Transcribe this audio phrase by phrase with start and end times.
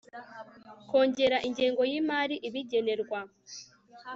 [0.89, 3.19] kongera ingengo y'imari ibigenerwa